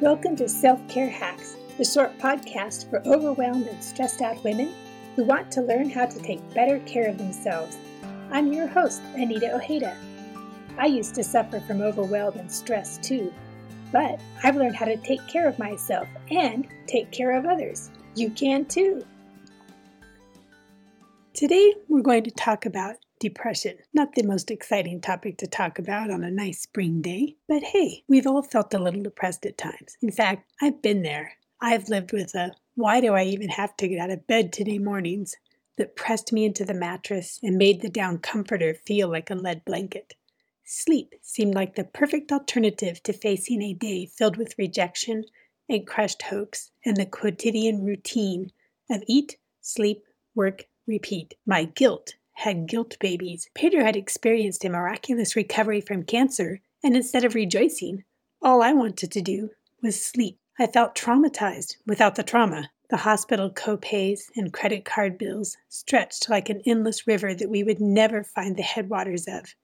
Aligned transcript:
Welcome 0.00 0.34
to 0.36 0.48
Self 0.48 0.86
Care 0.88 1.08
Hacks, 1.08 1.56
the 1.78 1.84
short 1.84 2.18
podcast 2.18 2.90
for 2.90 3.00
overwhelmed 3.06 3.68
and 3.68 3.82
stressed 3.82 4.22
out 4.22 4.42
women 4.42 4.74
who 5.14 5.22
want 5.22 5.52
to 5.52 5.62
learn 5.62 5.88
how 5.88 6.04
to 6.04 6.18
take 6.18 6.52
better 6.52 6.80
care 6.80 7.08
of 7.08 7.16
themselves. 7.16 7.78
I'm 8.32 8.52
your 8.52 8.66
host, 8.66 9.02
Anita 9.14 9.54
Ojeda. 9.54 9.96
I 10.78 10.86
used 10.86 11.14
to 11.14 11.22
suffer 11.22 11.60
from 11.60 11.80
overwhelm 11.80 12.36
and 12.40 12.50
stress 12.50 12.98
too, 12.98 13.32
but 13.92 14.20
I've 14.42 14.56
learned 14.56 14.74
how 14.74 14.86
to 14.86 14.96
take 14.96 15.24
care 15.28 15.46
of 15.46 15.60
myself 15.60 16.08
and 16.28 16.66
take 16.88 17.12
care 17.12 17.30
of 17.30 17.46
others. 17.46 17.90
You 18.16 18.30
can 18.30 18.64
too. 18.64 19.06
Today, 21.34 21.72
we're 21.88 22.02
going 22.02 22.24
to 22.24 22.32
talk 22.32 22.66
about 22.66 22.96
depression. 23.18 23.76
Not 23.92 24.14
the 24.14 24.22
most 24.22 24.50
exciting 24.50 25.00
topic 25.00 25.38
to 25.38 25.46
talk 25.46 25.78
about 25.78 26.10
on 26.10 26.24
a 26.24 26.30
nice 26.30 26.62
spring 26.62 27.00
day, 27.00 27.36
but 27.48 27.62
hey, 27.62 28.04
we've 28.08 28.26
all 28.26 28.42
felt 28.42 28.74
a 28.74 28.78
little 28.78 29.02
depressed 29.02 29.46
at 29.46 29.58
times. 29.58 29.96
In 30.02 30.10
fact, 30.10 30.50
I've 30.60 30.82
been 30.82 31.02
there. 31.02 31.32
I've 31.60 31.88
lived 31.88 32.12
with 32.12 32.34
a 32.34 32.52
why 32.74 33.00
do 33.00 33.14
I 33.14 33.24
even 33.24 33.48
have 33.50 33.76
to 33.78 33.88
get 33.88 34.00
out 34.00 34.10
of 34.10 34.26
bed 34.26 34.52
today 34.52 34.78
mornings 34.78 35.34
that 35.76 35.96
pressed 35.96 36.32
me 36.32 36.44
into 36.44 36.64
the 36.64 36.74
mattress 36.74 37.38
and 37.42 37.56
made 37.56 37.80
the 37.80 37.88
down 37.88 38.18
comforter 38.18 38.74
feel 38.74 39.08
like 39.08 39.30
a 39.30 39.34
lead 39.34 39.64
blanket. 39.64 40.14
Sleep 40.64 41.14
seemed 41.20 41.54
like 41.54 41.74
the 41.74 41.84
perfect 41.84 42.32
alternative 42.32 43.02
to 43.02 43.12
facing 43.12 43.62
a 43.62 43.74
day 43.74 44.06
filled 44.06 44.36
with 44.36 44.58
rejection 44.58 45.24
and 45.68 45.86
crushed 45.86 46.22
hopes 46.22 46.70
and 46.84 46.96
the 46.96 47.06
quotidian 47.06 47.84
routine 47.84 48.50
of 48.90 49.02
eat, 49.06 49.36
sleep, 49.60 50.02
work, 50.34 50.64
repeat. 50.86 51.34
My 51.46 51.64
guilt 51.64 52.14
had 52.34 52.66
guilt 52.66 52.96
babies. 53.00 53.48
Pedro 53.54 53.84
had 53.84 53.96
experienced 53.96 54.64
a 54.64 54.68
miraculous 54.68 55.34
recovery 55.36 55.80
from 55.80 56.02
cancer, 56.02 56.60
and 56.82 56.96
instead 56.96 57.24
of 57.24 57.34
rejoicing, 57.34 58.04
all 58.42 58.62
I 58.62 58.72
wanted 58.72 59.10
to 59.12 59.22
do 59.22 59.50
was 59.82 60.04
sleep. 60.04 60.38
I 60.58 60.66
felt 60.66 60.94
traumatized 60.94 61.76
without 61.86 62.14
the 62.14 62.22
trauma. 62.22 62.70
The 62.90 62.98
hospital 62.98 63.50
co-pays 63.50 64.30
and 64.36 64.52
credit 64.52 64.84
card 64.84 65.18
bills 65.18 65.56
stretched 65.68 66.28
like 66.28 66.48
an 66.48 66.62
endless 66.66 67.06
river 67.06 67.34
that 67.34 67.50
we 67.50 67.64
would 67.64 67.80
never 67.80 68.22
find 68.22 68.56
the 68.56 68.62
headwaters 68.62 69.26
of. 69.26 69.54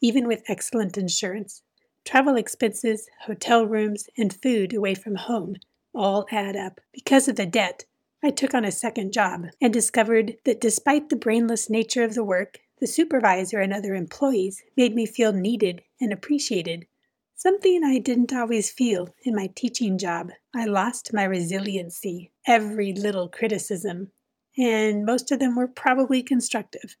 Even 0.00 0.28
with 0.28 0.44
excellent 0.48 0.96
insurance, 0.98 1.62
travel 2.04 2.36
expenses, 2.36 3.08
hotel 3.26 3.66
rooms, 3.66 4.08
and 4.16 4.32
food 4.42 4.74
away 4.74 4.94
from 4.94 5.16
home 5.16 5.56
all 5.94 6.26
add 6.30 6.56
up. 6.56 6.80
Because 6.92 7.28
of 7.28 7.36
the 7.36 7.46
debt, 7.46 7.84
I 8.22 8.30
took 8.30 8.52
on 8.52 8.66
a 8.66 8.72
second 8.72 9.12
job 9.12 9.46
and 9.62 9.72
discovered 9.72 10.36
that 10.44 10.60
despite 10.60 11.08
the 11.08 11.16
brainless 11.16 11.70
nature 11.70 12.04
of 12.04 12.14
the 12.14 12.24
work, 12.24 12.58
the 12.78 12.86
supervisor 12.86 13.60
and 13.60 13.72
other 13.72 13.94
employees 13.94 14.62
made 14.76 14.94
me 14.94 15.06
feel 15.06 15.32
needed 15.32 15.82
and 16.00 16.12
appreciated, 16.12 16.86
something 17.34 17.82
I 17.82 17.98
didn't 17.98 18.34
always 18.34 18.70
feel 18.70 19.14
in 19.24 19.34
my 19.34 19.48
teaching 19.54 19.96
job. 19.96 20.30
I 20.54 20.66
lost 20.66 21.14
my 21.14 21.24
resiliency, 21.24 22.30
every 22.46 22.92
little 22.92 23.28
criticism, 23.28 24.12
and 24.58 25.06
most 25.06 25.32
of 25.32 25.38
them 25.38 25.56
were 25.56 25.68
probably 25.68 26.22
constructive, 26.22 26.96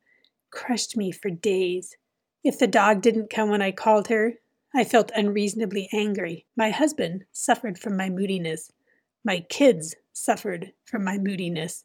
crushed 0.50 0.96
me 0.96 1.12
for 1.12 1.30
days. 1.30 1.96
If 2.42 2.58
the 2.58 2.66
dog 2.66 3.02
didn't 3.02 3.28
come 3.28 3.50
when 3.50 3.60
I 3.60 3.72
called 3.72 4.08
her, 4.08 4.36
I 4.74 4.84
felt 4.84 5.12
unreasonably 5.14 5.90
angry. 5.92 6.46
My 6.56 6.70
husband 6.70 7.24
suffered 7.32 7.78
from 7.78 7.96
my 7.96 8.08
moodiness. 8.08 8.70
My 9.24 9.40
kids 9.40 9.94
suffered 10.12 10.72
from 10.84 11.04
my 11.04 11.18
moodiness, 11.18 11.84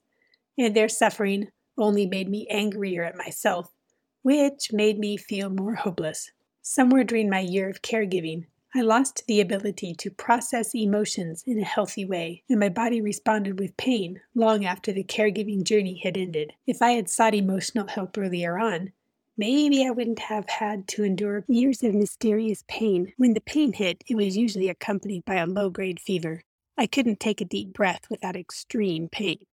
and 0.57 0.75
their 0.75 0.87
suffering 0.87 1.49
only 1.77 2.05
made 2.05 2.29
me 2.29 2.47
angrier 2.49 3.03
at 3.03 3.17
myself, 3.17 3.73
which 4.21 4.71
made 4.71 4.97
me 4.97 5.17
feel 5.17 5.49
more 5.49 5.75
hopeless. 5.75 6.31
Somewhere 6.61 7.03
during 7.03 7.29
my 7.29 7.41
year 7.41 7.69
of 7.69 7.81
caregiving, 7.81 8.45
I 8.73 8.81
lost 8.81 9.23
the 9.27 9.39
ability 9.39 9.95
to 9.95 10.11
process 10.11 10.73
emotions 10.73 11.43
in 11.45 11.59
a 11.59 11.63
healthy 11.65 12.05
way, 12.05 12.43
and 12.49 12.59
my 12.59 12.69
body 12.69 13.01
responded 13.01 13.59
with 13.59 13.77
pain 13.77 14.21
long 14.33 14.65
after 14.65 14.91
the 14.91 15.03
caregiving 15.03 15.63
journey 15.63 15.99
had 16.03 16.17
ended. 16.17 16.53
If 16.65 16.81
I 16.81 16.91
had 16.91 17.09
sought 17.09 17.35
emotional 17.35 17.87
help 17.87 18.17
earlier 18.17 18.57
on, 18.57 18.91
maybe 19.37 19.85
I 19.85 19.91
wouldn't 19.91 20.19
have 20.19 20.49
had 20.49 20.87
to 20.89 21.03
endure 21.03 21.45
years 21.47 21.83
of 21.83 21.93
mysterious 21.93 22.63
pain. 22.67 23.13
When 23.17 23.33
the 23.33 23.41
pain 23.41 23.73
hit, 23.73 24.03
it 24.07 24.15
was 24.15 24.37
usually 24.37 24.69
accompanied 24.69 25.25
by 25.25 25.35
a 25.35 25.45
low 25.45 25.69
grade 25.69 25.99
fever. 25.99 26.43
I 26.77 26.87
couldn't 26.87 27.19
take 27.19 27.39
a 27.39 27.45
deep 27.45 27.73
breath 27.73 28.09
without 28.09 28.35
extreme 28.35 29.07
pain, 29.09 29.45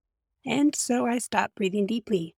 and 0.46 0.76
so 0.76 1.06
I 1.06 1.20
stopped 1.20 1.56
breathing 1.56 1.86
deeply. 1.86 2.36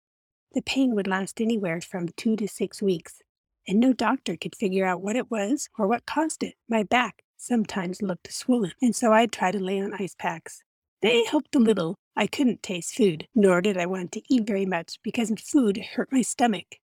The 0.53 0.63
pain 0.63 0.95
would 0.95 1.07
last 1.07 1.41
anywhere 1.41 1.81
from 1.81 2.09
two 2.17 2.37
to 2.37 2.49
six 2.49 2.83
weeks, 2.83 3.23
and 3.67 3.79
no 3.79 3.93
doctor 3.93 4.37
could 4.37 4.57
figure 4.57 4.85
out 4.85 5.01
what 5.01 5.17
it 5.17 5.31
was 5.31 5.69
or 5.79 5.87
what 5.87 6.05
caused 6.05 6.43
it. 6.43 6.55
My 6.69 6.83
back 6.83 7.23
sometimes 7.37 8.03
looked 8.03 8.33
swollen, 8.33 8.73
and 8.83 8.95
so 8.95 9.13
I'd 9.13 9.33
try 9.33 9.53
to 9.53 9.63
lay 9.63 9.81
on 9.81 9.95
ice 9.95 10.17
packs. 10.19 10.63
They 11.01 11.25
helped 11.25 11.55
a 11.55 11.61
little. 11.61 11.97
I 12.17 12.27
couldn't 12.27 12.63
taste 12.63 12.95
food, 12.95 13.27
nor 13.35 13.61
did 13.61 13.77
I 13.77 13.87
want 13.87 14.13
to 14.13 14.23
eat 14.29 14.47
very 14.47 14.67
much 14.67 14.99
because 15.03 15.33
food 15.39 15.79
hurt 15.95 16.13
my 16.13 16.23
stomach. 16.23 16.77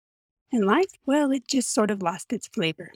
And 0.52 0.64
life, 0.64 0.92
well, 1.04 1.30
it 1.30 1.46
just 1.46 1.72
sort 1.74 1.90
of 1.90 2.02
lost 2.02 2.32
its 2.32 2.48
flavor. 2.48 2.92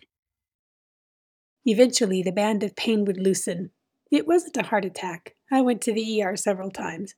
Eventually, 1.65 2.23
the 2.23 2.33
band 2.33 2.63
of 2.63 2.75
pain 2.75 3.05
would 3.05 3.19
loosen, 3.19 3.71
it 4.13 4.27
wasn't 4.27 4.59
a 4.59 4.63
heart 4.63 4.85
attack. 4.85 5.35
I 5.51 5.63
went 5.63 5.81
to 5.83 5.93
the 5.93 6.23
ER 6.23 6.37
several 6.37 6.71
times, 6.71 7.15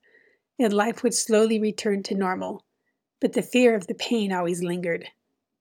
and 0.59 0.73
life 0.73 1.03
would 1.03 1.13
slowly 1.13 1.59
return 1.59 2.05
to 2.05 2.15
normal. 2.15 2.65
But 3.21 3.33
the 3.33 3.43
fear 3.43 3.75
of 3.75 3.89
the 3.89 3.95
pain 3.95 4.33
always 4.33 4.63
lingered. 4.63 5.09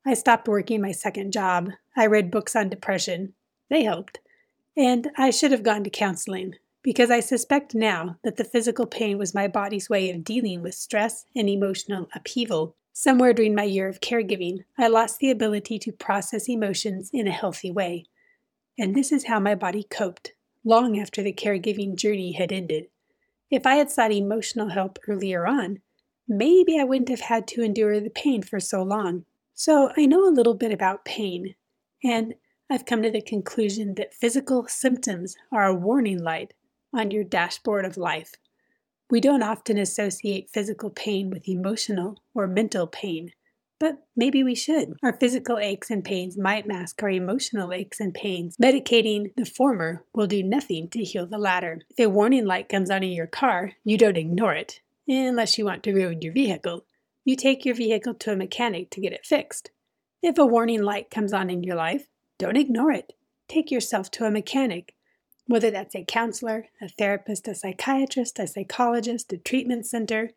I 0.06 0.14
stopped 0.14 0.48
working 0.48 0.80
my 0.80 0.92
second 0.92 1.34
job. 1.34 1.70
I 1.98 2.06
read 2.06 2.30
books 2.30 2.56
on 2.56 2.70
depression. 2.70 3.34
They 3.70 3.84
helped. 3.84 4.20
And 4.78 5.10
I 5.18 5.32
should 5.32 5.52
have 5.52 5.64
gone 5.64 5.84
to 5.86 5.90
counseling, 5.90 6.54
because 6.84 7.10
I 7.10 7.20
suspect 7.20 7.74
now 7.74 8.18
that 8.24 8.38
the 8.38 8.44
physical 8.44 8.86
pain 8.86 9.18
was 9.18 9.34
my 9.34 9.48
body's 9.48 9.90
way 9.90 10.12
of 10.12 10.24
dealing 10.24 10.62
with 10.62 10.76
stress 10.76 11.26
and 11.36 11.50
emotional 11.50 12.10
upheaval. 12.14 12.76
Somewhere 12.92 13.34
during 13.34 13.56
my 13.56 13.64
year 13.64 13.88
of 13.88 14.02
caregiving, 14.02 14.66
I 14.78 14.88
lost 14.88 15.18
the 15.18 15.32
ability 15.32 15.80
to 15.80 15.92
process 15.92 16.48
emotions 16.48 17.10
in 17.12 17.28
a 17.28 17.32
healthy 17.32 17.72
way. 17.72 18.06
And 18.78 18.94
this 18.94 19.12
is 19.12 19.26
how 19.26 19.40
my 19.40 19.56
body 19.56 19.84
coped 19.90 20.34
long 20.64 21.00
after 21.00 21.22
the 21.22 21.34
caregiving 21.34 21.96
journey 21.96 22.34
had 22.34 22.52
ended. 22.52 22.88
If 23.50 23.66
I 23.66 23.76
had 23.76 23.92
sought 23.92 24.12
emotional 24.12 24.70
help 24.70 24.98
earlier 25.08 25.46
on, 25.46 25.82
maybe 26.28 26.80
I 26.80 26.84
wouldn't 26.84 27.10
have 27.10 27.22
had 27.22 27.48
to 27.50 27.62
endure 27.62 28.00
the 28.00 28.10
pain 28.10 28.42
for 28.42 28.60
so 28.60 28.82
long. 28.82 29.26
So 29.54 29.92
I 29.96 30.06
know 30.06 30.28
a 30.28 30.34
little 30.34 30.56
bit 30.56 30.72
about 30.72 31.06
pain, 31.06 31.56
and 32.04 32.34
I've 32.70 32.86
come 32.86 33.04
to 33.04 33.12
the 33.12 33.22
conclusion 33.22 33.96
that 33.96 34.14
physical 34.14 34.68
symptoms 34.68 35.36
are 35.52 35.66
a 35.66 35.76
warning 35.76 36.24
light 36.24 36.54
on 36.94 37.12
your 37.12 37.24
dashboard 37.24 37.86
of 37.86 37.98
life. 37.98 38.34
We 39.10 39.20
don't 39.20 39.44
often 39.44 39.78
associate 39.78 40.50
physical 40.50 40.90
pain 40.90 41.30
with 41.30 41.48
emotional 41.48 42.24
or 42.34 42.48
mental 42.48 42.88
pain, 42.88 43.32
but 43.84 43.98
maybe 44.16 44.46
we 44.46 44.56
should. 44.56 44.94
Our 45.04 45.12
physical 45.12 45.58
aches 45.58 45.92
and 45.92 46.06
pains 46.06 46.38
might 46.38 46.66
mask 46.66 47.04
our 47.04 47.10
emotional 47.10 47.74
aches 47.74 48.00
and 48.00 48.14
pains. 48.14 48.56
Medicating 48.56 49.36
the 49.36 49.44
former 49.44 50.06
will 50.16 50.26
do 50.26 50.42
nothing 50.42 50.88
to 50.92 51.04
heal 51.04 51.28
the 51.28 51.38
latter. 51.38 51.82
If 51.90 52.06
a 52.06 52.10
warning 52.10 52.46
light 52.46 52.70
comes 52.70 52.90
on 52.90 53.04
in 53.04 53.12
your 53.12 53.28
car, 53.28 53.74
you 53.84 53.98
don't 53.98 54.16
ignore 54.16 54.54
it, 54.54 54.80
unless 55.06 55.58
you 55.58 55.66
want 55.66 55.84
to 55.84 55.94
ruin 55.94 56.22
your 56.22 56.32
vehicle. 56.32 56.86
You 57.26 57.36
take 57.36 57.66
your 57.66 57.76
vehicle 57.76 58.14
to 58.14 58.32
a 58.32 58.38
mechanic 58.38 58.90
to 58.92 59.02
get 59.02 59.12
it 59.12 59.26
fixed. 59.26 59.72
If 60.22 60.38
a 60.38 60.46
warning 60.46 60.84
light 60.84 61.12
comes 61.12 61.34
on 61.34 61.50
in 61.50 61.62
your 61.62 61.76
life, 61.76 62.08
don't 62.40 62.56
ignore 62.56 62.94
it. 62.94 63.12
Take 63.50 63.70
yourself 63.70 64.10
to 64.12 64.24
a 64.24 64.32
mechanic, 64.32 64.96
whether 65.48 65.70
that's 65.70 65.94
a 65.94 66.06
counselor, 66.06 66.68
a 66.82 66.88
therapist, 66.88 67.50
a 67.50 67.54
psychiatrist, 67.54 68.40
a 68.40 68.48
psychologist, 68.48 69.34
a 69.34 69.38
treatment 69.38 69.86
center, 69.86 70.32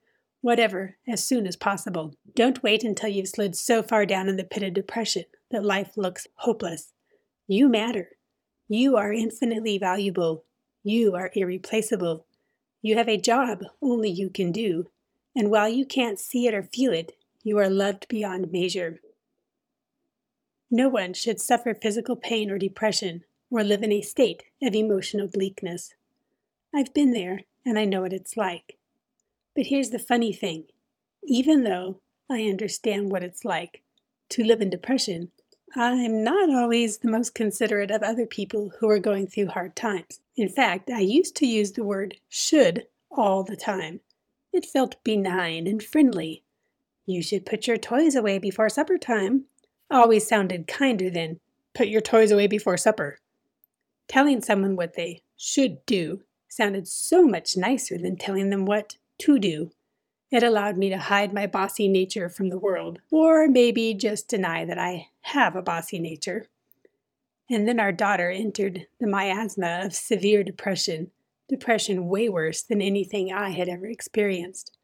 whatever, 0.46 0.96
as 1.08 1.26
soon 1.26 1.44
as 1.44 1.56
possible. 1.56 2.14
Don't 2.36 2.62
wait 2.62 2.84
until 2.84 3.08
you've 3.08 3.26
slid 3.26 3.56
so 3.56 3.82
far 3.82 4.06
down 4.06 4.28
in 4.28 4.36
the 4.36 4.44
pit 4.44 4.62
of 4.62 4.74
depression 4.74 5.24
that 5.50 5.64
life 5.64 5.96
looks 5.96 6.28
hopeless. 6.36 6.92
You 7.48 7.68
matter. 7.68 8.10
You 8.68 8.96
are 8.96 9.12
infinitely 9.12 9.76
valuable. 9.76 10.44
You 10.84 11.16
are 11.16 11.32
irreplaceable. 11.34 12.26
You 12.80 12.94
have 12.94 13.08
a 13.08 13.20
job 13.20 13.64
only 13.82 14.08
you 14.08 14.30
can 14.30 14.52
do. 14.52 14.86
And 15.34 15.50
while 15.50 15.68
you 15.68 15.84
can't 15.84 16.20
see 16.20 16.46
it 16.46 16.54
or 16.54 16.62
feel 16.62 16.92
it, 16.92 17.10
you 17.42 17.58
are 17.58 17.68
loved 17.68 18.06
beyond 18.06 18.52
measure. 18.52 19.00
No 20.70 20.88
one 20.88 21.12
should 21.12 21.40
suffer 21.40 21.74
physical 21.74 22.14
pain 22.14 22.52
or 22.52 22.58
depression 22.58 23.24
or 23.50 23.64
live 23.64 23.82
in 23.82 23.90
a 23.90 24.00
state 24.00 24.44
of 24.62 24.76
emotional 24.76 25.26
bleakness. 25.26 25.92
I've 26.72 26.94
been 26.94 27.12
there 27.12 27.40
and 27.64 27.76
I 27.80 27.84
know 27.84 28.02
what 28.02 28.12
it's 28.12 28.36
like. 28.36 28.75
But 29.56 29.66
here's 29.66 29.88
the 29.88 29.98
funny 29.98 30.34
thing 30.34 30.66
even 31.24 31.64
though 31.64 32.00
I 32.30 32.42
understand 32.42 33.10
what 33.10 33.24
it's 33.24 33.44
like 33.44 33.82
to 34.28 34.44
live 34.44 34.60
in 34.60 34.68
depression, 34.68 35.32
I'm 35.74 36.22
not 36.22 36.50
always 36.50 36.98
the 36.98 37.10
most 37.10 37.34
considerate 37.34 37.90
of 37.90 38.02
other 38.02 38.26
people 38.26 38.70
who 38.78 38.88
are 38.90 38.98
going 38.98 39.26
through 39.26 39.48
hard 39.48 39.74
times. 39.74 40.20
In 40.36 40.48
fact, 40.50 40.90
I 40.90 41.00
used 41.00 41.34
to 41.36 41.46
use 41.46 41.72
the 41.72 41.84
word 41.84 42.16
should 42.28 42.86
all 43.10 43.42
the 43.42 43.56
time. 43.56 44.00
It 44.52 44.66
felt 44.66 45.02
benign 45.02 45.66
and 45.66 45.82
friendly. 45.82 46.44
You 47.06 47.22
should 47.22 47.46
put 47.46 47.66
your 47.66 47.78
toys 47.78 48.14
away 48.14 48.38
before 48.38 48.68
supper 48.68 48.98
time. 48.98 49.46
Always 49.90 50.28
sounded 50.28 50.66
kinder 50.66 51.08
than 51.08 51.40
put 51.74 51.88
your 51.88 52.02
toys 52.02 52.30
away 52.30 52.46
before 52.46 52.76
supper. 52.76 53.18
Telling 54.06 54.42
someone 54.42 54.76
what 54.76 54.94
they 54.94 55.22
should 55.36 55.84
do 55.86 56.22
sounded 56.48 56.86
so 56.86 57.24
much 57.26 57.56
nicer 57.56 57.96
than 57.96 58.16
telling 58.16 58.50
them 58.50 58.66
what 58.66 58.96
to 59.18 59.38
do. 59.38 59.70
It 60.30 60.42
allowed 60.42 60.76
me 60.76 60.88
to 60.90 60.98
hide 60.98 61.32
my 61.32 61.46
bossy 61.46 61.88
nature 61.88 62.28
from 62.28 62.48
the 62.48 62.58
world, 62.58 62.98
or 63.10 63.48
maybe 63.48 63.94
just 63.94 64.28
deny 64.28 64.64
that 64.64 64.78
I 64.78 65.08
have 65.22 65.54
a 65.54 65.62
bossy 65.62 65.98
nature. 65.98 66.46
And 67.48 67.68
then 67.68 67.78
our 67.78 67.92
daughter 67.92 68.30
entered 68.30 68.86
the 68.98 69.06
miasma 69.06 69.82
of 69.84 69.94
severe 69.94 70.42
depression, 70.42 71.12
depression 71.48 72.08
way 72.08 72.28
worse 72.28 72.62
than 72.62 72.82
anything 72.82 73.32
I 73.32 73.50
had 73.50 73.68
ever 73.68 73.86
experienced. 73.86 74.76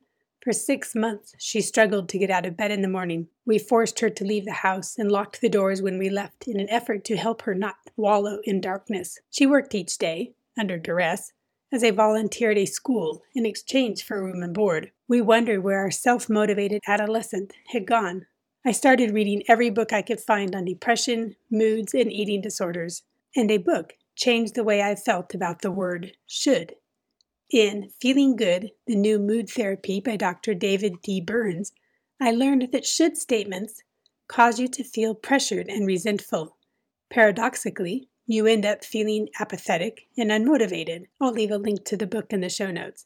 For 0.42 0.52
six 0.52 0.94
months, 0.94 1.34
she 1.38 1.60
struggled 1.60 2.08
to 2.08 2.18
get 2.18 2.30
out 2.30 2.46
of 2.46 2.56
bed 2.56 2.72
in 2.72 2.82
the 2.82 2.88
morning. 2.88 3.28
We 3.46 3.58
forced 3.58 4.00
her 4.00 4.10
to 4.10 4.24
leave 4.24 4.44
the 4.44 4.52
house 4.52 4.96
and 4.98 5.10
locked 5.10 5.40
the 5.40 5.48
doors 5.48 5.82
when 5.82 5.98
we 5.98 6.10
left 6.10 6.48
in 6.48 6.58
an 6.58 6.68
effort 6.68 7.04
to 7.04 7.16
help 7.16 7.42
her 7.42 7.54
not 7.54 7.76
wallow 7.96 8.38
in 8.44 8.60
darkness. 8.60 9.20
She 9.30 9.46
worked 9.46 9.74
each 9.74 9.98
day, 9.98 10.32
under 10.58 10.78
duress, 10.78 11.32
as 11.72 11.82
I 11.82 11.90
volunteered 11.90 12.58
a 12.58 12.66
school 12.66 13.22
in 13.34 13.46
exchange 13.46 14.04
for 14.04 14.22
room 14.22 14.42
and 14.42 14.52
board. 14.52 14.92
We 15.08 15.22
wondered 15.22 15.64
where 15.64 15.78
our 15.78 15.90
self 15.90 16.28
motivated 16.28 16.82
adolescent 16.86 17.54
had 17.68 17.86
gone. 17.86 18.26
I 18.64 18.72
started 18.72 19.14
reading 19.14 19.42
every 19.48 19.70
book 19.70 19.92
I 19.92 20.02
could 20.02 20.20
find 20.20 20.54
on 20.54 20.66
depression, 20.66 21.34
moods, 21.50 21.94
and 21.94 22.12
eating 22.12 22.42
disorders, 22.42 23.02
and 23.34 23.50
a 23.50 23.56
book 23.56 23.94
changed 24.14 24.54
the 24.54 24.64
way 24.64 24.82
I 24.82 24.94
felt 24.94 25.34
about 25.34 25.62
the 25.62 25.70
word 25.70 26.12
should. 26.26 26.74
In 27.50 27.90
Feeling 28.00 28.36
Good, 28.36 28.70
the 28.86 28.94
new 28.94 29.18
mood 29.18 29.48
therapy 29.48 30.00
by 30.00 30.16
Dr. 30.16 30.54
David 30.54 31.02
D. 31.02 31.20
Burns, 31.20 31.72
I 32.20 32.30
learned 32.30 32.68
that 32.72 32.86
should 32.86 33.16
statements 33.16 33.82
cause 34.28 34.60
you 34.60 34.68
to 34.68 34.84
feel 34.84 35.14
pressured 35.14 35.68
and 35.68 35.86
resentful. 35.86 36.56
Paradoxically, 37.10 38.08
you 38.26 38.46
end 38.46 38.64
up 38.64 38.84
feeling 38.84 39.28
apathetic 39.40 40.06
and 40.16 40.30
unmotivated. 40.30 41.06
I'll 41.20 41.32
leave 41.32 41.50
a 41.50 41.58
link 41.58 41.84
to 41.86 41.96
the 41.96 42.06
book 42.06 42.32
in 42.32 42.40
the 42.40 42.48
show 42.48 42.70
notes. 42.70 43.04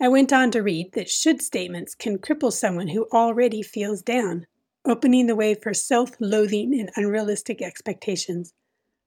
I 0.00 0.08
went 0.08 0.32
on 0.32 0.50
to 0.50 0.62
read 0.62 0.92
that 0.92 1.08
should 1.08 1.40
statements 1.40 1.94
can 1.94 2.18
cripple 2.18 2.52
someone 2.52 2.88
who 2.88 3.08
already 3.12 3.62
feels 3.62 4.02
down, 4.02 4.46
opening 4.84 5.26
the 5.26 5.36
way 5.36 5.54
for 5.54 5.72
self 5.72 6.12
loathing 6.20 6.78
and 6.78 6.90
unrealistic 6.96 7.62
expectations. 7.62 8.54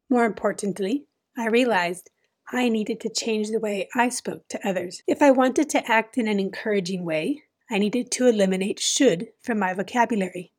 More 0.09 0.25
importantly, 0.25 1.05
I 1.37 1.47
realized 1.47 2.09
I 2.51 2.69
needed 2.69 2.99
to 3.01 3.09
change 3.09 3.49
the 3.49 3.59
way 3.59 3.87
I 3.95 4.09
spoke 4.09 4.47
to 4.49 4.67
others. 4.67 5.03
If 5.07 5.21
I 5.21 5.29
wanted 5.29 5.69
to 5.69 5.91
act 5.91 6.17
in 6.17 6.27
an 6.27 6.39
encouraging 6.39 7.05
way, 7.05 7.43
I 7.69 7.77
needed 7.77 8.09
to 8.11 8.27
eliminate 8.27 8.79
should 8.79 9.27
from 9.43 9.59
my 9.59 9.75
vocabulary. 9.75 10.51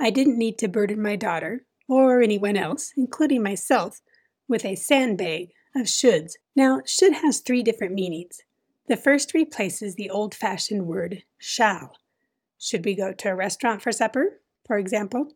I 0.00 0.10
didn't 0.10 0.38
need 0.38 0.58
to 0.58 0.68
burden 0.68 1.00
my 1.00 1.14
daughter, 1.14 1.64
or 1.88 2.20
anyone 2.20 2.56
else, 2.56 2.92
including 2.96 3.44
myself, 3.44 4.00
with 4.48 4.64
a 4.64 4.74
sandbag 4.74 5.50
of 5.74 5.86
shoulds. 5.86 6.34
Now, 6.54 6.82
should 6.86 7.14
has 7.14 7.40
three 7.40 7.62
different 7.62 7.94
meanings. 7.94 8.42
The 8.88 8.96
first 8.96 9.34
replaces 9.34 9.94
the 9.94 10.10
old 10.10 10.34
fashioned 10.34 10.86
word 10.86 11.24
shall. 11.38 11.96
Should 12.58 12.84
we 12.84 12.94
go 12.94 13.12
to 13.12 13.30
a 13.30 13.34
restaurant 13.34 13.82
for 13.82 13.92
supper, 13.92 14.40
for 14.66 14.78
example? 14.78 15.32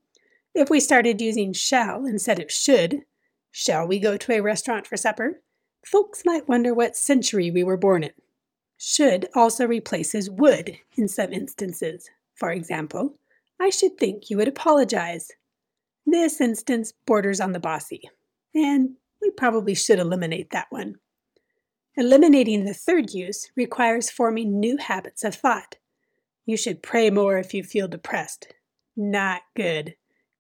If 0.55 0.71
we 0.71 0.81
started 0.81 1.21
using 1.21 1.53
shall 1.53 2.07
instead 2.07 2.41
of 2.41 2.51
should, 2.51 3.03
shall 3.51 3.87
we 3.87 3.99
go 3.99 4.17
to 4.17 4.33
a 4.33 4.41
restaurant 4.41 4.87
for 4.87 4.97
supper? 4.97 5.43
Folks 5.85 6.23
might 6.25 6.49
wonder 6.49 6.75
what 6.75 6.97
century 6.97 7.51
we 7.51 7.65
were 7.65 7.77
born 7.77 8.05
in. 8.05 8.13
Should 8.79 9.29
also 9.35 9.67
replaces 9.67 10.31
would 10.31 10.79
in 10.97 11.09
some 11.09 11.33
instances. 11.33 12.09
For 12.35 12.51
example, 12.51 13.17
I 13.61 13.71
should 13.71 13.99
think 13.99 14.31
you 14.31 14.37
would 14.39 14.49
apologize. 14.49 15.31
This 16.07 16.41
instance 16.41 16.93
borders 17.07 17.41
on 17.41 17.53
the 17.53 17.61
bossy, 17.61 18.09
and 18.55 18.97
we 19.21 19.31
probably 19.31 19.75
should 19.75 19.99
eliminate 19.99 20.51
that 20.51 20.67
one. 20.71 20.97
Eliminating 21.97 22.65
the 22.65 22.75
third 22.75 23.13
use 23.13 23.51
requires 23.57 24.11
forming 24.11 24.59
new 24.59 24.77
habits 24.77 25.25
of 25.25 25.35
thought. 25.35 25.77
You 26.47 26.57
should 26.57 26.83
pray 26.83 27.11
more 27.11 27.39
if 27.39 27.53
you 27.53 27.63
feel 27.63 27.89
depressed. 27.89 28.49
Not 28.97 29.43
good. 29.57 29.95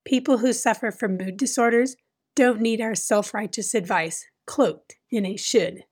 People 0.05 0.39
who 0.39 0.53
suffer 0.53 0.91
from 0.91 1.17
mood 1.17 1.37
disorders 1.37 1.97
don't 2.35 2.61
need 2.61 2.81
our 2.81 2.95
self 2.95 3.35
righteous 3.35 3.75
advice 3.75 4.27
cloaked 4.47 4.97
in 5.11 5.27
a 5.27 5.37
should. 5.37 5.85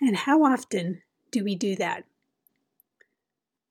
And 0.00 0.16
how 0.16 0.44
often 0.44 1.02
do 1.30 1.44
we 1.44 1.54
do 1.54 1.76
that? 1.76 2.04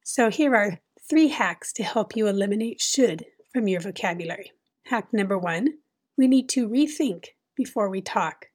So, 0.04 0.30
here 0.30 0.56
are 0.56 0.80
three 1.10 1.28
hacks 1.28 1.74
to 1.74 1.84
help 1.84 2.16
you 2.16 2.28
eliminate 2.28 2.80
should 2.80 3.26
from 3.52 3.68
your 3.68 3.82
vocabulary. 3.82 4.52
Hack 4.86 5.12
number 5.12 5.38
one 5.38 5.74
we 6.18 6.28
need 6.28 6.50
to 6.50 6.68
rethink 6.68 7.28
before 7.60 7.90
we 7.90 8.00
talk. 8.00 8.46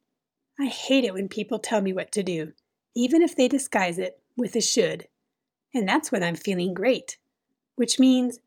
I 0.58 0.64
hate 0.64 1.04
it 1.04 1.12
when 1.12 1.28
people 1.28 1.58
tell 1.58 1.82
me 1.82 1.92
what 1.92 2.10
to 2.12 2.22
do, 2.22 2.54
even 2.96 3.20
if 3.20 3.36
they 3.36 3.48
disguise 3.48 3.98
it 3.98 4.18
with 4.34 4.56
a 4.56 4.62
should. 4.62 5.08
And 5.74 5.86
that's 5.86 6.10
when 6.10 6.22
I'm 6.22 6.36
feeling 6.36 6.72
great, 6.72 7.18
which 7.76 8.00
means 8.00 8.38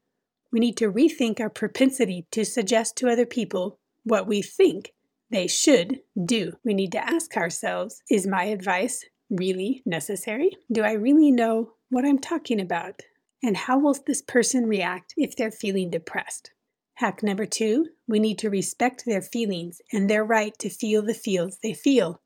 we 0.52 0.60
need 0.60 0.76
to 0.78 0.92
rethink 0.92 1.40
our 1.40 1.52
propensity 1.52 2.26
to 2.32 2.44
suggest 2.44 2.96
to 2.98 3.08
other 3.08 3.28
people 3.28 3.78
what 4.04 4.26
we 4.26 4.42
think 4.42 4.96
they 5.30 5.46
should 5.46 6.00
do. 6.26 6.54
We 6.66 6.74
need 6.74 6.92
to 6.94 7.08
ask 7.08 7.38
ourselves 7.38 8.02
is 8.10 8.26
my 8.26 8.46
advice 8.46 9.06
really 9.30 9.84
necessary? 9.86 10.58
Do 10.72 10.82
I 10.82 10.94
really 10.94 11.30
know 11.30 11.74
what 11.90 12.04
I'm 12.04 12.18
talking 12.18 12.60
about? 12.60 13.04
And 13.44 13.56
how 13.56 13.78
will 13.78 13.96
this 14.08 14.24
person 14.24 14.66
react 14.66 15.14
if 15.18 15.36
they're 15.36 15.52
feeling 15.52 15.92
depressed? 15.92 16.50
Hack 16.98 17.22
number 17.22 17.46
two, 17.46 17.90
we 18.08 18.18
need 18.18 18.40
to 18.40 18.50
respect 18.50 19.06
their 19.06 19.22
feelings 19.22 19.84
and 19.94 20.10
their 20.10 20.24
right 20.24 20.58
to 20.58 20.68
feel 20.68 21.04
the 21.04 21.14
feels 21.14 21.60
they 21.62 21.72
feel. 21.72 22.20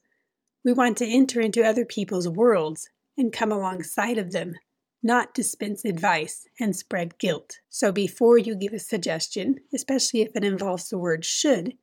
We 0.63 0.71
want 0.71 0.97
to 0.99 1.05
enter 1.05 1.41
into 1.41 1.61
other 1.61 1.83
people's 1.83 2.29
worlds 2.29 2.89
and 3.17 3.33
come 3.33 3.51
alongside 3.51 4.17
of 4.17 4.31
them, 4.31 4.55
not 5.03 5.33
dispense 5.33 5.83
advice 5.83 6.47
and 6.57 6.73
spread 6.73 7.17
guilt. 7.17 7.57
So 7.67 7.91
before 7.91 8.37
you 8.37 8.55
give 8.55 8.71
a 8.71 8.79
suggestion, 8.79 9.59
especially 9.73 10.21
if 10.21 10.33
it 10.37 10.45
involves 10.45 10.87
the 10.87 10.97
word 10.97 11.25
should, 11.25 11.73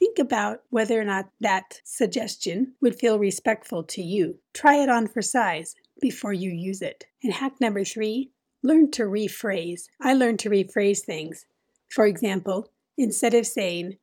think 0.00 0.18
about 0.18 0.62
whether 0.68 1.00
or 1.00 1.04
not 1.04 1.30
that 1.38 1.80
suggestion 1.84 2.74
would 2.80 2.98
feel 2.98 3.20
respectful 3.20 3.84
to 3.84 4.02
you. 4.02 4.40
Try 4.52 4.82
it 4.82 4.88
on 4.88 5.06
for 5.06 5.22
size 5.22 5.76
before 6.00 6.32
you 6.32 6.50
use 6.50 6.82
it. 6.82 7.06
And 7.22 7.32
hack 7.32 7.60
number 7.60 7.84
three, 7.84 8.32
learn 8.64 8.90
to 8.90 9.04
rephrase. 9.04 9.82
I 10.00 10.14
learned 10.14 10.40
to 10.40 10.50
rephrase 10.50 11.02
things 11.02 11.46
for 11.90 12.06
example, 12.06 12.72
instead 12.96 13.34
of 13.34 13.46
saying, 13.46 13.98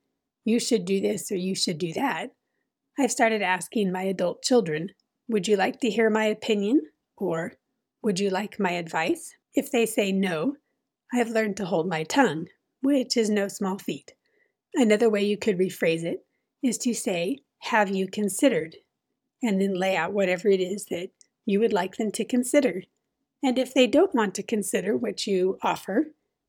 you 0.46 0.60
should 0.60 0.86
do 0.86 1.02
this 1.02 1.32
or 1.32 1.36
you 1.36 1.56
should 1.56 1.78
do 1.78 1.94
that, 1.94 2.32
I've 3.00 3.12
started 3.12 3.42
asking 3.42 3.92
my 3.92 4.04
adult 4.04 4.44
children, 4.44 4.90
would 5.28 5.48
you 5.48 5.56
like 5.56 5.80
to 5.82 5.90
hear 5.90 6.10
my 6.10 6.26
opinion? 6.26 6.82
Or, 7.18 7.54
would 8.02 8.20
you 8.20 8.30
like 8.30 8.60
my 8.60 8.72
advice? 8.72 9.34
If 9.54 9.72
they 9.72 9.86
say 9.86 10.12
no, 10.12 10.56
I 11.14 11.18
have 11.18 11.30
learned 11.30 11.58
to 11.58 11.66
hold 11.66 11.88
my 11.88 12.04
tongue, 12.04 12.48
which 12.82 13.18
is 13.18 13.30
no 13.30 13.48
small 13.48 13.78
feat. 13.78 14.14
Another 14.74 15.10
way 15.10 15.24
you 15.24 15.38
could 15.38 15.58
rephrase 15.58 16.04
it 16.04 16.26
is 16.64 16.78
to 16.80 16.94
say, 16.94 17.40
Have 17.60 17.90
you 17.90 18.08
considered? 18.08 18.78
And 19.42 19.62
then 19.62 19.74
lay 19.74 19.96
out 19.96 20.14
whatever 20.14 20.50
it 20.50 20.60
is 20.60 20.86
that 20.86 21.10
you 21.46 21.60
would 21.60 21.74
like 21.74 21.98
them 21.98 22.12
to 22.12 22.26
consider. 22.26 22.84
And 23.44 23.58
if 23.58 23.74
they 23.74 23.88
don't 23.88 24.16
want 24.16 24.36
to 24.36 24.44
consider 24.44 24.98
what 24.98 25.28
you 25.28 25.58
offer, 25.62 26.08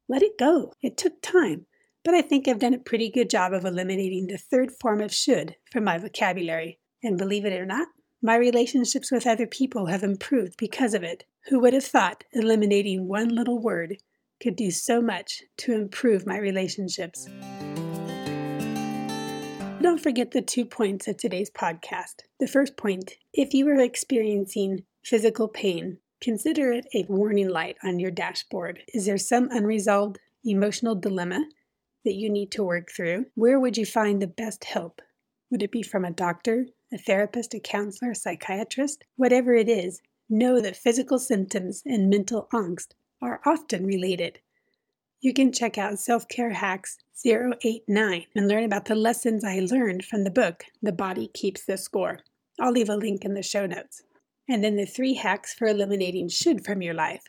let 0.09 0.23
it 0.23 0.38
go. 0.38 0.73
It 0.83 0.97
took 0.97 1.21
time, 1.21 1.67
but 2.05 2.15
I 2.15 2.23
think 2.23 2.49
I've 2.49 2.59
done 2.59 2.75
a 2.75 2.79
pretty 2.79 3.11
good 3.11 3.29
job 3.29 3.53
of 3.53 3.65
eliminating 3.65 4.27
the 4.27 4.38
third 4.38 4.73
form 4.81 5.00
of 5.00 5.12
should 5.12 5.57
from 5.71 5.85
my 5.85 5.99
vocabulary. 5.99 6.79
And 7.03 7.19
believe 7.19 7.45
it 7.45 7.53
or 7.53 7.67
not, 7.67 7.88
my 8.23 8.37
relationships 8.37 9.12
with 9.12 9.27
other 9.27 9.47
people 9.47 9.87
have 9.87 10.03
improved 10.03 10.57
because 10.57 10.95
of 10.95 11.03
it. 11.03 11.25
Who 11.49 11.61
would 11.61 11.75
have 11.75 11.85
thought 11.85 12.25
eliminating 12.33 13.07
one 13.07 13.29
little 13.29 13.61
word 13.61 13.99
could 14.41 14.57
do 14.57 14.71
so 14.71 15.00
much 15.00 15.43
to 15.59 15.75
improve 15.75 16.27
my 16.27 16.38
relationships? 16.38 17.29
Don't 19.81 20.00
forget 20.00 20.33
the 20.33 20.43
two 20.43 20.65
points 20.65 21.07
of 21.07 21.17
today's 21.17 21.50
podcast. 21.50 22.23
The 22.41 22.49
first 22.49 22.77
point 22.77 23.15
if 23.33 23.55
you 23.55 23.69
are 23.69 23.81
experiencing 23.81 24.85
physical 25.05 25.47
pain, 25.47 25.99
Consider 26.21 26.73
it 26.73 26.87
a 26.95 27.05
warning 27.09 27.49
light 27.49 27.77
on 27.85 28.01
your 28.01 28.11
dashboard. 28.11 28.83
Is 28.93 29.07
there 29.07 29.19
some 29.19 29.49
unresolved 29.51 30.19
emotional 30.45 30.97
dilemma 30.97 31.45
that 32.05 32.15
you 32.15 32.29
need 32.29 32.51
to 32.53 32.65
work 32.65 32.91
through? 32.91 33.27
Where 33.35 33.61
would 33.61 33.77
you 33.77 33.87
find 33.87 34.21
the 34.21 34.27
best 34.27 34.65
help? 34.65 35.01
Would 35.51 35.63
it 35.63 35.71
be 35.71 35.83
from 35.83 36.05
a 36.05 36.11
doctor, 36.11 36.67
a 36.93 36.99
therapist, 36.99 37.55
a 37.55 37.61
counselor, 37.61 38.11
a 38.11 38.17
psychiatrist? 38.17 39.05
Whatever 39.17 39.55
it 39.55 39.69
is, 39.69 40.03
know 40.29 40.61
that 40.61 40.77
physical 40.77 41.19
symptoms 41.19 41.83
and 41.87 42.11
mental 42.11 42.49
angst 42.53 42.89
are 43.23 43.41
often 43.47 43.87
related. 43.87 44.41
You 45.21 45.33
can 45.33 45.53
check 45.53 45.79
out 45.79 45.99
Self 45.99 46.29
Care 46.29 46.53
Hacks 46.53 46.99
089 47.25 48.27
and 48.35 48.49
learn 48.49 48.65
about 48.65 48.85
the 48.85 48.95
lessons 48.95 49.45
I 49.45 49.61
learned 49.61 50.05
from 50.05 50.25
the 50.25 50.31
book, 50.31 50.65
The 50.83 50.93
Body 50.93 51.29
Keeps 51.35 51.65
the 51.65 51.77
Score. 51.77 52.21
I'll 52.61 52.73
leave 52.73 52.89
a 52.89 52.97
link 52.97 53.25
in 53.25 53.35
the 53.35 53.43
show 53.43 53.67
notes. 53.67 54.03
And 54.49 54.64
then 54.64 54.76
the 54.76 54.87
three 54.87 55.14
hacks 55.14 55.52
for 55.52 55.67
eliminating 55.67 56.28
should 56.28 56.64
from 56.64 56.83
your 56.83 56.95
life. 56.95 57.25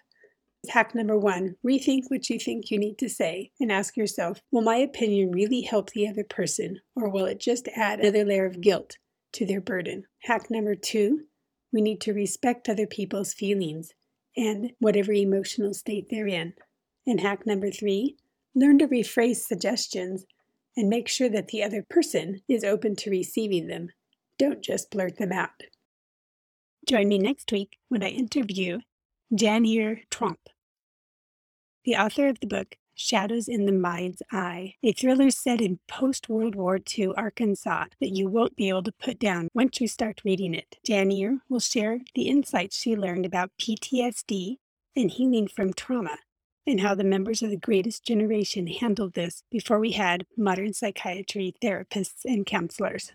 Hack 0.69 0.93
number 0.93 1.17
one 1.17 1.55
rethink 1.65 2.03
what 2.09 2.29
you 2.29 2.39
think 2.39 2.69
you 2.69 2.77
need 2.77 2.97
to 2.97 3.09
say 3.09 3.51
and 3.59 3.71
ask 3.71 3.95
yourself 3.95 4.41
Will 4.51 4.61
my 4.61 4.77
opinion 4.77 5.31
really 5.31 5.61
help 5.61 5.91
the 5.91 6.07
other 6.07 6.23
person, 6.23 6.81
or 6.95 7.09
will 7.09 7.25
it 7.25 7.39
just 7.39 7.67
add 7.75 7.99
another 7.99 8.25
layer 8.25 8.45
of 8.45 8.61
guilt 8.61 8.97
to 9.33 9.45
their 9.45 9.61
burden. 9.61 10.03
Hack 10.23 10.49
number 10.49 10.75
two 10.75 11.21
we 11.71 11.81
need 11.81 12.01
to 12.01 12.13
respect 12.13 12.67
other 12.67 12.87
people's 12.87 13.33
feelings 13.33 13.93
and 14.35 14.71
whatever 14.79 15.13
emotional 15.13 15.73
state 15.73 16.07
they're 16.09 16.27
in. 16.27 16.53
And 17.05 17.21
hack 17.21 17.45
number 17.45 17.69
three 17.69 18.17
learn 18.55 18.79
to 18.79 18.87
rephrase 18.87 19.37
suggestions 19.37 20.25
and 20.75 20.89
make 20.89 21.07
sure 21.07 21.29
that 21.29 21.49
the 21.49 21.63
other 21.63 21.83
person 21.83 22.41
is 22.47 22.63
open 22.63 22.95
to 22.97 23.11
receiving 23.11 23.67
them. 23.67 23.89
Don't 24.37 24.63
just 24.63 24.89
blurt 24.91 25.17
them 25.17 25.31
out. 25.31 25.63
Join 26.89 27.07
me 27.07 27.19
next 27.19 27.51
week 27.51 27.77
when 27.89 28.01
I 28.01 28.07
interview 28.07 28.79
Janyre 29.31 30.05
Tromp, 30.09 30.39
the 31.85 31.95
author 31.95 32.27
of 32.27 32.39
the 32.39 32.47
book 32.47 32.77
Shadows 32.95 33.47
in 33.47 33.67
the 33.67 33.71
Mind's 33.71 34.23
Eye, 34.31 34.73
a 34.81 34.91
thriller 34.91 35.29
set 35.29 35.61
in 35.61 35.77
post 35.87 36.29
World 36.29 36.55
War 36.55 36.79
II 36.97 37.11
Arkansas 37.15 37.85
that 38.01 38.15
you 38.15 38.27
won't 38.27 38.55
be 38.55 38.69
able 38.69 38.81
to 38.81 38.91
put 38.91 39.19
down 39.19 39.49
once 39.53 39.79
you 39.79 39.87
start 39.87 40.21
reading 40.25 40.55
it. 40.55 40.79
Janyre 40.83 41.41
will 41.47 41.59
share 41.59 41.99
the 42.15 42.27
insights 42.27 42.75
she 42.75 42.95
learned 42.95 43.27
about 43.27 43.51
PTSD 43.61 44.55
and 44.95 45.11
healing 45.11 45.47
from 45.47 45.73
trauma, 45.73 46.17
and 46.65 46.81
how 46.81 46.95
the 46.95 47.03
members 47.03 47.43
of 47.43 47.51
the 47.51 47.57
greatest 47.57 48.03
generation 48.03 48.65
handled 48.65 49.13
this 49.13 49.43
before 49.51 49.79
we 49.79 49.91
had 49.91 50.25
modern 50.35 50.73
psychiatry 50.73 51.53
therapists 51.61 52.25
and 52.25 52.47
counselors. 52.47 53.11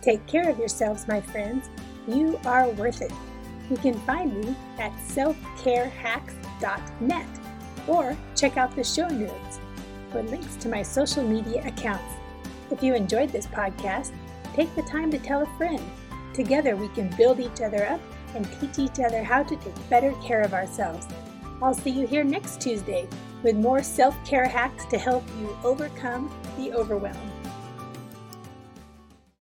Take 0.00 0.24
care 0.28 0.48
of 0.48 0.58
yourselves, 0.58 1.08
my 1.08 1.20
friends. 1.20 1.68
You 2.06 2.38
are 2.44 2.68
worth 2.70 3.02
it. 3.02 3.12
You 3.70 3.76
can 3.76 3.94
find 4.00 4.36
me 4.36 4.56
at 4.78 4.92
selfcarehacks.net 5.08 7.26
or 7.86 8.16
check 8.34 8.56
out 8.56 8.74
the 8.74 8.84
show 8.84 9.08
notes 9.08 9.60
for 10.10 10.22
links 10.22 10.56
to 10.56 10.68
my 10.68 10.82
social 10.82 11.22
media 11.22 11.64
accounts. 11.66 12.14
If 12.70 12.82
you 12.82 12.94
enjoyed 12.94 13.30
this 13.30 13.46
podcast, 13.46 14.12
take 14.54 14.74
the 14.74 14.82
time 14.82 15.10
to 15.10 15.18
tell 15.18 15.42
a 15.42 15.56
friend. 15.56 15.82
Together, 16.34 16.76
we 16.76 16.88
can 16.88 17.14
build 17.16 17.40
each 17.40 17.60
other 17.60 17.86
up 17.86 18.00
and 18.34 18.48
teach 18.60 18.78
each 18.78 19.00
other 19.00 19.22
how 19.22 19.42
to 19.42 19.56
take 19.56 19.90
better 19.90 20.12
care 20.22 20.42
of 20.42 20.54
ourselves. 20.54 21.06
I'll 21.62 21.74
see 21.74 21.90
you 21.90 22.06
here 22.06 22.24
next 22.24 22.60
Tuesday 22.60 23.06
with 23.42 23.56
more 23.56 23.82
self 23.82 24.16
care 24.24 24.46
hacks 24.46 24.84
to 24.86 24.98
help 24.98 25.24
you 25.40 25.56
overcome 25.64 26.32
the 26.56 26.72
overwhelm. 26.72 27.29